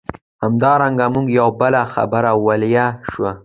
[0.43, 3.27] همدارنګه موږ یوه بله خبره ویلای شو.